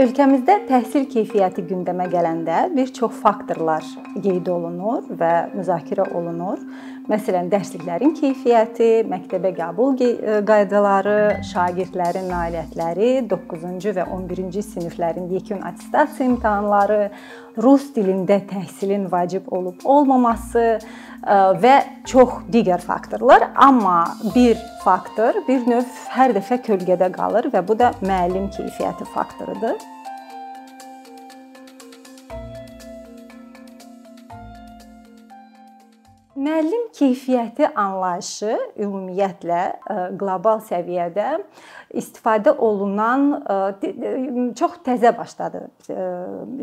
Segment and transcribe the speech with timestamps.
[0.00, 3.84] Ölkəmizdə təhsil keyfiyyəti gündəmə gələndə bir çox faktorlar
[4.24, 6.62] qeyd olunur və müzakirə olunur.
[7.10, 9.96] Məsələn, dərsliklərin keyfiyyəti, məktəbə qəbul
[10.46, 17.00] qaydaları, şagirdlərin nailiyyətləri, 9-cu və 11-ci siniflərin yekun attestasiya imtahanları,
[17.58, 20.78] rus dilində təhsilin vacib olub olmaması
[21.64, 21.76] və
[22.06, 24.54] çox digər faktorlar, amma bir
[24.84, 29.82] faktor bir növ hər dəfə kölgədə qalır və bu da müəllim keyfiyyəti faktorudur.
[36.40, 41.26] Müəllim keyfiyyəti anlayışı ümumiyyətlə e, qlobal səviyyədə
[42.00, 43.56] istifadə olunan e,
[44.56, 46.06] çox təzə başladı e,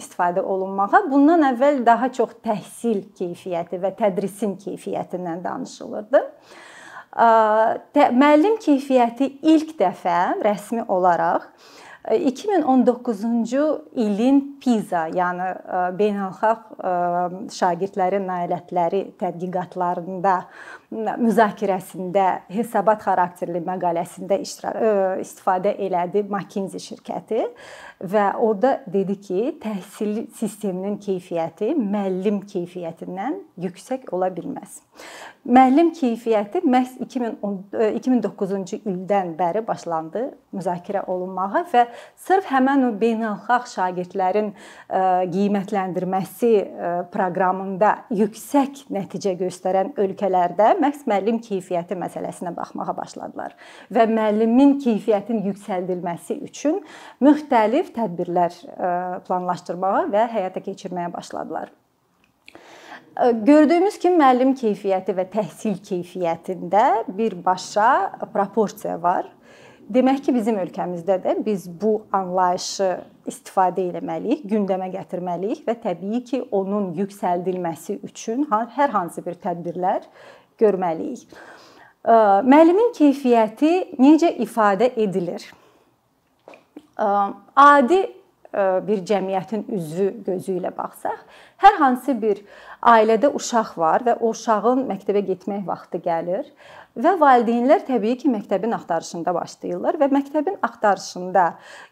[0.01, 1.03] istifadə olunmağa.
[1.11, 6.23] Bundan əvvəl daha çox təhsil keyfiyyəti və tədrisin keyfiyyətindən danışılırdı.
[8.17, 11.45] Müəllim keyfiyyəti ilk dəfə rəsmi olaraq
[12.05, 13.63] 2019-cu
[13.99, 16.91] ilin PISA, yəni e, beynəlxalq e,
[17.51, 20.35] şagirdlərin nailiyyətləri tədqiqatlarında
[20.91, 24.91] müzakirəsində hesabat xarakterli məqaləsində iştirak e,
[25.23, 27.43] istifadə elədi McKinsey şirkəti
[28.07, 34.79] və orada dedi ki, təhsil sisteminin keyfiyyəti müəllim keyfiyyətindən yüksək ola bilməz.
[35.47, 40.23] Müəllim keyfiyyəti məhz 2009-cu ildən bəri başlandı
[40.55, 41.85] müzakirə olunmağa və
[42.27, 44.53] sırf həmin o beynəlxalq şagirdlərin
[45.35, 46.51] qiymətləndirməsi
[47.13, 53.55] proqramında yüksək nəticə göstərən ölkələrdə məhz müəllim keyfiyyəti məsələsinə baxmağa başladılar
[53.93, 56.79] və müəllimin keyfiyyətinin yüksəldilməsi üçün
[57.23, 58.55] müxtəlif tədbirlər
[59.27, 61.73] planlaşdırmağa və həyata keçirməyə başladılar.
[63.17, 67.89] Gördüyümüz kimi müəllim keyfiyyəti və təhsil keyfiyyətində birbaşa
[68.33, 69.25] proporsiya var.
[69.89, 72.89] Demək ki, bizim ölkəmizdə də biz bu anlayışı
[73.31, 80.03] istifadə etməliyik, gündəmə gətirməliyik və təbii ki, onun yüksəldilməsi üçün hər hansı bir tədbirlər
[80.59, 81.27] görməliyik.
[82.07, 85.43] Müəllimin keyfiyyəti necə ifadə edilir?
[86.97, 87.99] Adi
[88.87, 91.19] bir cəmiyyətin üzvü gözü ilə baxsaq,
[91.61, 92.39] hər hansı bir
[92.81, 96.47] ailədə uşaq var və o uşağın məktəbə getmək vaxtı gəlir
[96.97, 101.45] və valideynlər təbii ki, məktəbin axtarışında başlayırlar və məktəbin axtarışında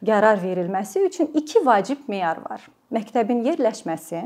[0.08, 2.64] qərar verilməsi üçün iki vacib meyar var.
[2.90, 4.24] Məktəbin yerləşməsi,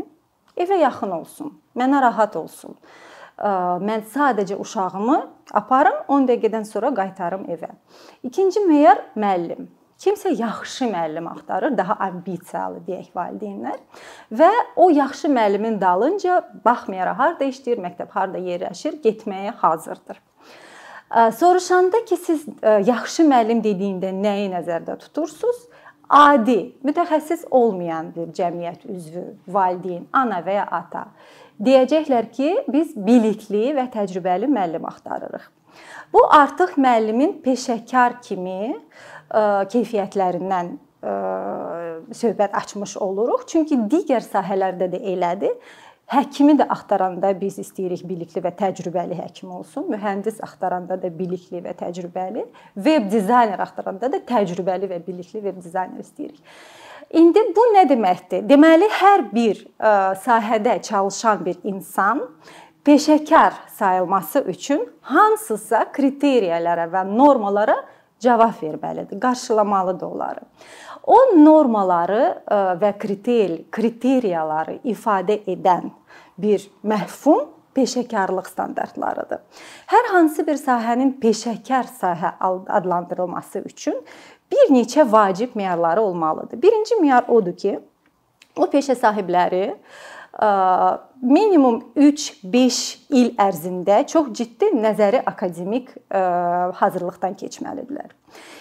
[0.55, 2.77] evə yaxın olsun, mənə rahat olsun.
[3.39, 5.17] Mən sadəcə uşağımı
[5.55, 7.69] aparım, 10 dəqiqədən sonra qaytarım evə.
[8.23, 9.69] İkinci meyar müəllim.
[9.99, 13.79] Kimsə yaxşı müəllim axtarır, daha ambisiyalı deyək valideynlər
[14.31, 20.21] və o yaxşı müəllimin dalınca baxmayaraq harda işləyir, məktəb harda yerləşir, getməyə hazırdır.
[21.39, 22.45] Soruşanda ki, siz
[22.87, 25.65] yaxşı müəllim dediyində nəyi nəzərdə tutursunuz?
[26.09, 31.09] Adi, mütəxəssis olmayan bir cəmiyyət üzvü, valideyn, ana və ya ata
[31.59, 35.49] deyəcəklər ki, biz bilikli və təcrübəli müəllim axtarırıq.
[36.13, 38.75] Bu artıq müəllimin peşəkar kimi
[39.29, 40.71] keyfiyyətlərindən
[42.15, 43.45] söhbət açmış oluruq.
[43.47, 45.53] Çünki digər sahələrdə də elədir.
[46.09, 49.85] Həkimi də axtaranda biz istəyirik bilikli və təcrübəli həkim olsun.
[49.93, 56.01] Mühəndis axtaranda da bilikli və təcrübəli, veb dizayner axtaranda da təcrübəli və bilikli veb dizayner
[56.01, 56.41] istəyirik.
[57.09, 58.43] İndi bu nə deməkdir?
[58.45, 59.63] Deməli hər bir
[60.21, 62.21] sahədə çalışan bir insan
[62.85, 67.79] peşəkar sayılması üçün hansısa kriteriyalara və normalara
[68.19, 70.45] cavab verməlidir, qarşılamalıdır onları.
[71.03, 75.89] O normaları e, və kriter kriteriyaları ifadə edən
[76.37, 79.39] bir məhfum peşəkarlıq standartlarıdır.
[79.89, 82.35] Hər hansı bir sahənin peşəkar sahə
[82.67, 83.97] adlandırılması üçün
[84.51, 86.61] bir neçə vacib meyarları olmalıdır.
[86.61, 87.79] Birinci meyar odur ki,
[88.57, 89.75] o peşə sahibləri
[91.21, 92.79] minimum 3-5
[93.09, 95.89] il ərzində çox ciddi nəzəri akademik
[96.79, 98.11] hazırlıqdan keçməlidirlər.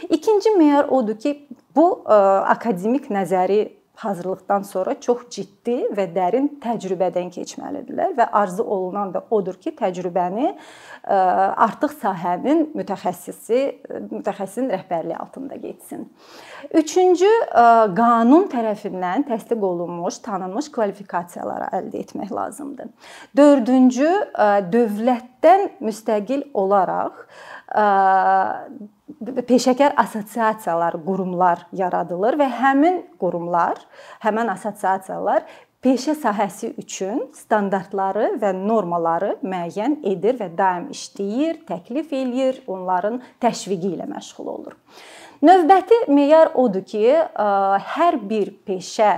[0.08, 1.34] İkinci meyar odur ki,
[1.76, 3.60] bu akademik nəzəri
[3.98, 10.52] hazırlıqdan sonra çox ciddi və dərin təcrübədən keçməlidirlər və arzu olunan da odur ki, təcrübəni
[11.04, 13.60] artıq sahənin mütəxəssisi,
[14.12, 16.06] mütəxəssisin rəhbərliyi altında getsin.
[16.78, 17.30] Üçüncü,
[17.98, 22.92] qanun tərəfindən təsdiq olunmuş, tanınmış kvalifikasiyaları əldə etmək lazımdır.
[23.36, 24.12] Dördüncü,
[24.74, 27.26] dövlətdən müstəqil olaraq
[29.20, 33.80] peşəkar assosiasiyalar, qurumlar yaradılır və həmin qurumlar,
[34.22, 35.46] həmin assosiasiyalar
[35.82, 43.94] peşə sahəsi üçün standartları və normaları müəyyən edir və daim işləyir, təklif eləyir, onların təşviqi
[43.96, 44.76] ilə məşğul olur.
[45.42, 47.02] Növbəti meyar odur ki,
[47.94, 49.12] hər bir peşə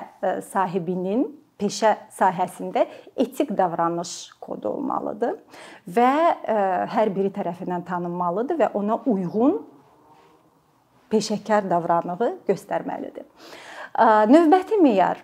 [0.50, 1.26] sahibinin
[1.60, 2.86] peşə sahəsində
[3.20, 5.36] etik davranış kodu olmalıdır
[5.96, 6.12] və
[6.92, 9.60] hər biri tərəfindən tanınmalıdır və ona uyğun
[11.10, 13.26] peşəkar davranığı göstərməlidir.
[14.30, 15.22] Növbəti meyar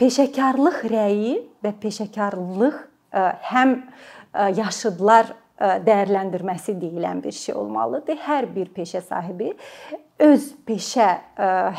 [0.00, 2.82] peşəkarlıq rəyi və peşəkarlıq
[3.50, 3.80] həm
[4.54, 8.18] yaşıdlar dəyərləndirməsi deyilən bir şey olmalıdır.
[8.26, 9.52] Hər bir peşə sahibi
[10.24, 11.06] öz peşə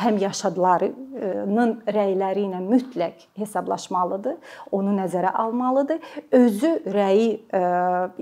[0.00, 4.38] həm yaşadılarının rəyləri ilə mütləq hesablaşmalıdır,
[4.72, 6.00] onu nəzərə almalıdır,
[6.32, 7.28] özü rəyi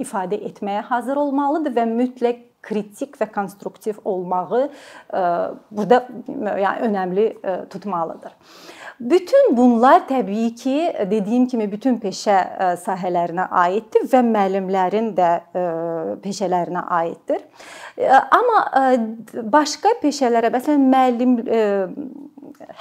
[0.02, 4.62] ifadə etməyə hazır olmalıdır və mütləq kritik və konstruktiv olmağı
[5.70, 6.00] burada
[6.64, 7.26] yəni önəmli
[7.70, 8.32] tutmalıdır.
[9.00, 15.64] Bütün bunlar təbii ki, dediyim kimi bütün peşə e, sahələrinə aiddir və müəllimlərin də e,
[16.22, 17.42] peşələrinə aiddir.
[17.98, 18.60] E, amma
[19.56, 21.34] başqa peşələrə, məsələn, müəllim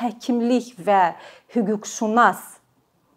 [0.03, 1.01] həkimlik və
[1.55, 2.45] hüquqşünas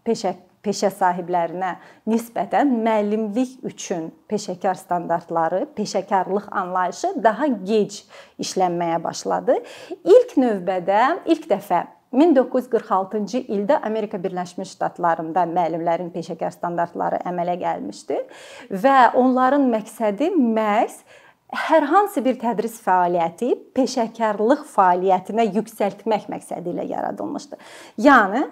[0.06, 0.32] peşə
[0.66, 1.76] peşə sahiblərinə
[2.10, 8.02] nisbətən müəllimlik üçün peşəkar standartları, peşəkarlıq anlayışı daha gec
[8.42, 9.60] işlənməyə başladı.
[10.04, 11.02] İlk növbədə
[11.32, 11.86] ilk dəfə
[12.16, 18.20] 1946-cı ildə Amerika Birləşmiş Ştatlarında müəllimlərin peşəkar standartları əmələ gəlmişdi
[18.84, 21.02] və onların məqsədi məhz
[21.54, 27.58] hər hansı bir tədris fəaliyyəti peşəkarlıq fəaliyyətinə yüksəltmək məqsədi ilə yaradılmışdı.
[28.02, 28.42] Yəni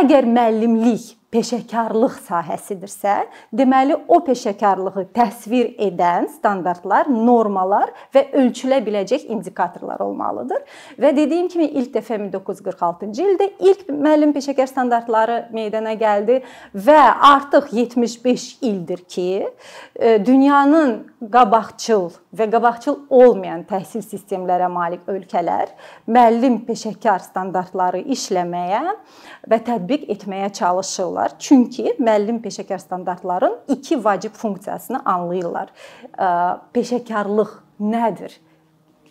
[0.00, 3.14] əgər müəllimlik peşəkarlıq sahəsidirsə,
[3.54, 10.62] deməli o peşəkarlığı təsvir edən standartlar, normalar və ölçülə biləcək indikatorlar olmalıdır.
[11.00, 16.40] Və dediyim kimi ilk dəfə 1946-cı ildə ilk müəllim peşəkar standartları meydana gəldi
[16.74, 17.00] və
[17.34, 19.28] artıq 75 ildir ki,
[19.96, 21.00] e, dünyanın
[21.32, 25.72] qabaqcıl və qabaqcıl olmayan təhsil sistemlərə malik ölkələr
[26.10, 28.82] müəllim peşəkar standartları işləməyə
[29.50, 31.36] və tətbiq etməyə çalışırlar.
[31.38, 35.70] Çünki müəllim peşəkar standartların iki vacib funksiyasını anlayırlar.
[36.74, 38.40] Peşəkarlıq nədir?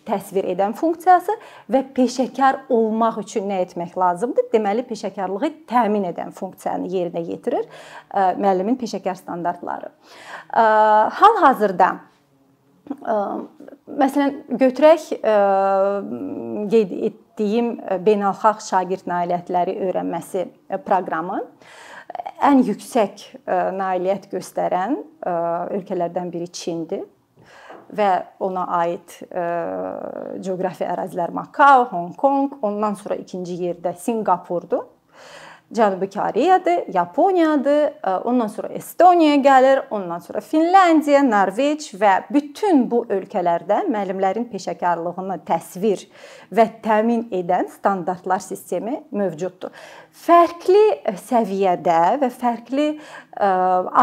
[0.04, 1.32] təsvir edən funksiyası
[1.72, 4.50] və peşəkar olmaq üçün nə etmək lazımdır?
[4.52, 7.64] Deməli, peşəkarlığı təmin edən funksiyanı yerinə yetirir
[8.12, 9.88] müəllimin peşəkar standartları.
[10.52, 11.94] Hal-hazırda
[12.84, 15.08] məsələn götürək
[16.72, 17.70] qeyd etdiyim
[18.04, 20.46] beynəlxalq şagird nailiyyətləri öyrənməsi
[20.84, 21.40] proqramı
[22.44, 23.26] ən yüksək
[23.78, 27.04] nailiyyət göstərən ölkələrdən biri Çindir
[27.94, 28.10] və
[28.42, 29.16] ona aid
[30.44, 34.84] coğrafi ərazilər Makao, Hong Kong, ondan sonra ikinci yerdə Sinqapurdur.
[35.74, 43.04] Cənubi Koreyadır, Yaponiyadır, e, ondan sonra Estoniya gəlir, ondan sonra Finlandiya, Norveç və bütün bu
[43.10, 46.06] ölkələrdə müəllimlərin peşəkarlığını təsvir
[46.54, 49.74] və təmin edən standartlar sistemi mövcuddur.
[50.24, 50.84] Fərqli
[51.26, 52.98] səviyyədə və fərqli e,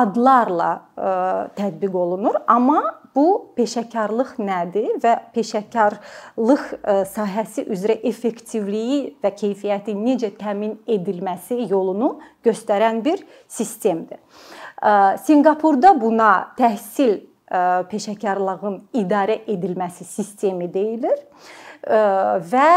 [0.03, 1.13] adlarla e,
[1.61, 2.81] tətbiq olunur, amma
[3.15, 12.13] bu peşəkarlıq nədir və peşəkarlıq e, sahəsi üzrə effektivliyi və keyfiyyəti necə təmin edilməsi yolunu
[12.45, 14.19] göstərən bir sistemdir.
[14.81, 21.19] E, Sinqapurda buna təhsil e, peşəkarlığın idarə edilməsi sistemi deyilir
[21.81, 22.67] və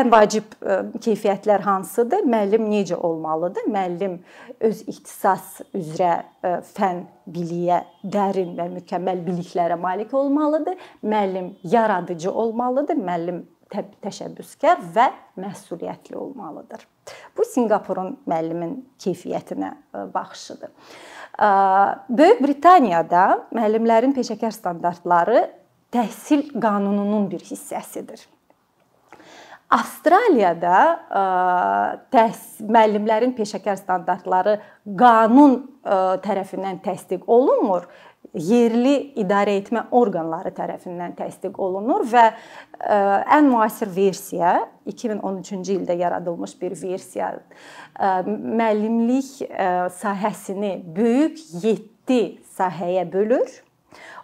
[0.00, 0.54] ən vacib
[1.04, 2.24] keyfiyyətlər hansıdır?
[2.24, 3.66] Müəllim necə olmalıdır?
[3.68, 4.18] Müəllim
[4.64, 6.22] öz ixtisas üzrə
[6.74, 10.78] fən biliyə, dərin və mükəmməl biliklərə malik olmalıdır.
[11.04, 12.96] Müəllim yaradıcı olmalıdır.
[12.96, 13.42] Müəllim
[13.74, 15.08] təşəbbüskar və
[15.40, 16.86] məsuliyyətli olmalıdır.
[17.36, 19.72] Bu Sinqapurun müəllimin keyfiyyətinə
[20.14, 20.70] baxışıdır.
[22.08, 25.50] Böyük Britaniyada müəllimlərin peşəkar standartları
[25.94, 28.26] təhsil qanununun bir hissəsidir.
[29.74, 31.20] Avstraliyada e,
[32.14, 34.58] təs müəllimlərin peşəkar standartları
[35.00, 37.88] qanun e, tərəfindən təsdiq olunmur,
[38.34, 43.00] yerli idarə etmə orqanları tərəfindən təsdiq olunur və e,
[43.38, 44.60] ən müasir versiya
[44.90, 47.32] 2013-cü ildə yaradılmış bir versiya
[48.28, 49.46] müəllimlik
[49.96, 52.20] sahəsini böyük 7
[52.58, 53.62] sahəyə bölür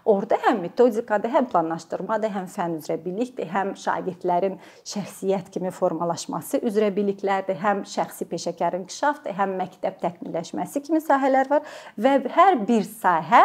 [0.09, 4.57] Orda həm metodikadır, həm planlaşdırmadır, həm fənn üzrə bilikdir, həm şagirdlərin
[4.89, 11.69] şəxsiyyət kimi formalaşması üzrə biliklərdir, həm şəxsi peşəkar inkişafdır, həm məktəb təkmilləşməsi kimi sahələr var
[12.01, 13.45] və hər bir sahə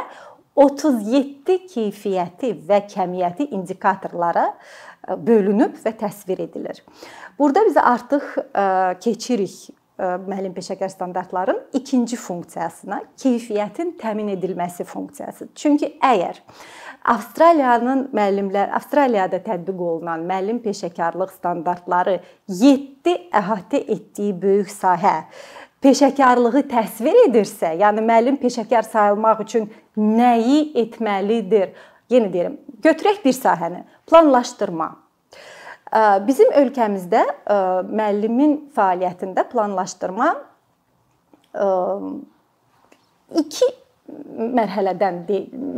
[0.55, 6.79] 37 keyfiyyəti və kəmiyyəti indikatorlara e, bölünüb və təsvir edilir.
[7.39, 8.63] Burada biz artıq e,
[9.03, 15.47] keçirik müəllim peşəkar standartların ikinci funksiyasına keyfiyyətin təmin edilməsi funksiyası.
[15.55, 16.41] Çünki əgər
[17.05, 25.21] Avstraliyanın müəllimlər Avstraliyada tətbiq olunan müəllim peşəkarlıq standartları 7 əhatə etdiyi böyük sahə
[25.85, 31.75] peşəkarlığı təsvir edirsə, yəni müəllim peşəkar sayılmaq üçün nəyi etməlidir?
[32.09, 34.89] Yenə deyirəm, götürək bir sahəni, planlaşdırma.
[36.27, 37.21] Bizim ölkəmizdə
[37.87, 40.31] müəllimin fəaliyyətində planlaşdırma
[43.41, 43.67] iki
[44.35, 45.21] mərhələdən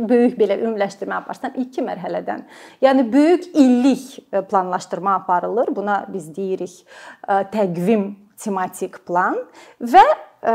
[0.08, 2.44] böyük belə ümumiləşdirmə aparsam 2 mərhələdən.
[2.84, 5.72] Yəni böyük illik e, planlaşdırma aparılır.
[5.76, 9.38] Buna biz deyirik e, təqvim tematik plan
[9.80, 10.54] və e,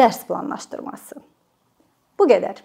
[0.00, 1.20] dərs planlaşdırması.
[2.18, 2.62] Bu qədər.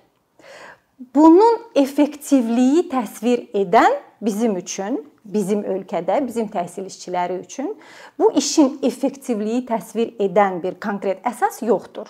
[1.16, 7.74] Bunun effektivliyi təsvir edən bizim üçün, bizim ölkədə, bizim təhsil işçiləri üçün
[8.20, 12.08] bu işin effektivliyi təsvir edən bir konkret əsas yoxdur.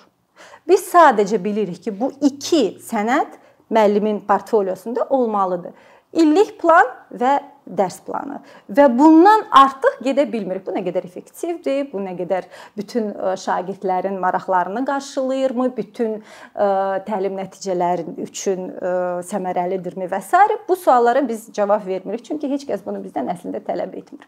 [0.68, 3.38] Biz sadəcə bilirik ki, bu iki sənəd
[3.74, 5.74] müəllimin portfoliosunda olmalıdır.
[6.14, 8.40] İllik plan və dərs planı.
[8.72, 10.66] Və bundan artıq gedə bilmirik.
[10.68, 16.68] Bu nə qədər effektivdir, bu nə qədər bütün e, şagirdlərin maraqlarını qarşılayırmı, bütün e,
[17.08, 18.94] təlim nəticələri üçün e,
[19.30, 20.44] səmərəlidirmi və s.
[20.68, 22.26] bu suallara biz cavab vermirik.
[22.26, 24.28] Çünki heç kəs bunu bizdən əslində tələb etmir.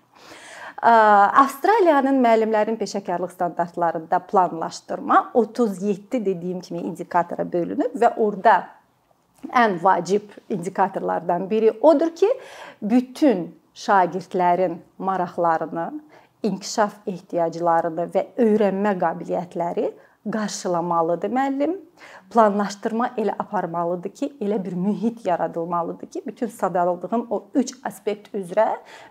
[0.86, 8.58] Avstraliyanın müəllimlərin peşəkarlıq standartlarında planlaşdırma 37 dediyim kimi indikatora bölünüb və orada
[9.54, 12.30] ən vacib indikatorlardan biri odur ki,
[12.82, 15.92] bütün şagirdlərin maraqlarını,
[16.44, 19.92] inkişaf ehtiyaclarını və öyrənmə qabiliyyətləri
[20.32, 21.76] qarşılamalıdır müəllim.
[22.34, 28.68] Planlaşdırma elə aparmalıdır ki, elə bir mühit yaradılmalıdır ki, bütün sadalığım o 3 aspekt üzrə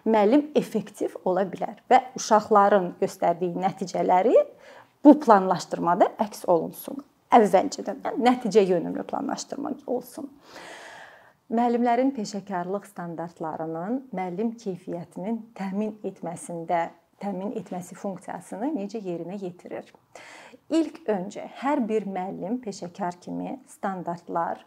[0.07, 4.35] müəllim effektiv ola bilər və uşaqların göstərdiyi nəticələri
[5.05, 7.05] bu planlaşdırmada əks olunsun.
[7.35, 10.31] Əvvəlcədən yəni nəticə yönümlü planlaşdırma olsun.
[11.55, 16.87] Müəllimlərin peşəkarlıq standartlarının müəllim keyfiyyətinin təmin etməsində
[17.21, 19.91] təmin etməsi funksiyasını necə yerinə yetirir?
[20.73, 24.65] İlk öncə hər bir müəllim peşəkar kimi standartlar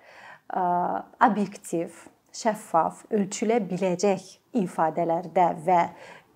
[1.28, 1.96] obyektiv,
[2.36, 4.30] şəffaf, ölçülə biləcək
[4.62, 5.82] ifadələrdə və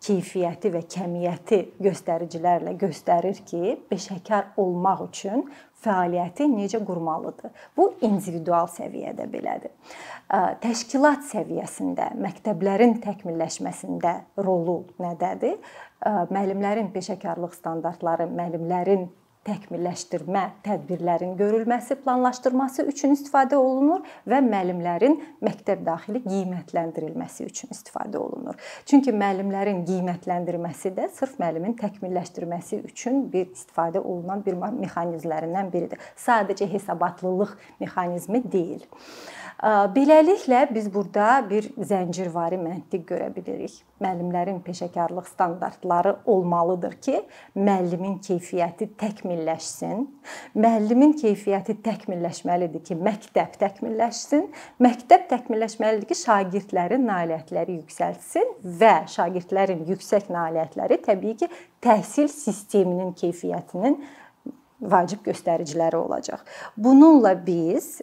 [0.02, 5.46] keyfiyyəti və kəmiyyəti göstəricilərlə göstərir ki, peşəkar olmaq üçün
[5.82, 7.52] fəaliyyəti necə qurmalıdır.
[7.78, 9.72] Bu individual səviyyədə belədir.
[10.64, 14.14] Təşkilat səviyyəsində məktəblərin təkmilləşməsində
[14.46, 15.58] rolu nədədir?
[16.32, 19.10] Müəllimlərin peşəkarlıq standartları, müəllimlərin
[19.48, 28.60] təkmilləşdirmə tədbirlərin görülməsi, planlaşdırılması üçün istifadə olunur və müəllimlərin məktəb daxili qiymətləndirilməsi üçün istifadə olunur.
[28.86, 36.02] Çünki müəllimlərin qiymətləndirməsi də sırf müəllimin təkmilləşdirməsi üçün bir istifadə olunan bir mexanizmlərindən biridir.
[36.22, 38.86] Sadəcə hesabatlılıq mexanizmi deyil.
[39.62, 43.76] Beləliklə biz burada bir zəncirvari məntiq görə bilirik.
[44.02, 47.20] Müəllimlərin peşəkarlıq standartları olmalıdır ki,
[47.56, 48.90] müəllimin keyfiyyəti
[49.32, 50.06] təkmilləşsin.
[50.60, 54.48] Müəllimin keyfiyyəti təkmilləşməlidir ki, məktəb təkmilləşsin.
[54.84, 61.52] Məktəb təkmilləşməlidir ki, şagirdlərin nailiyyətləri yüksəlsin və şagirdlərin yüksək nailiyyətləri təbii ki,
[61.84, 64.02] təhsil sisteminin keyfiyyətinin
[64.82, 66.42] vacib göstəriciləri olacaq.
[66.78, 68.02] Bununla biz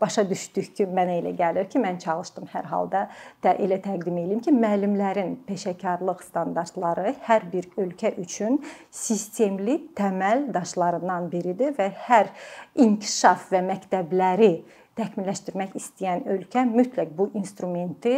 [0.00, 3.04] başa düşdük ki, mənə elə gəlir ki, mən çalışdım hər halda
[3.44, 11.30] da elə təqdim edeyim ki, müəllimlərin peşəkarlıq standartları hər bir ölkə üçün sistemli təməl daşlarından
[11.32, 12.32] biridir və hər
[12.74, 14.52] inkişaf və məktəbləri
[14.98, 18.16] təkmilləşdirmək istəyən ölkə mütləq bu instrumenti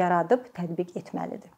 [0.00, 1.57] yaradıb tətbiq etməlidir.